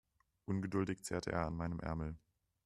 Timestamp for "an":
1.45-1.57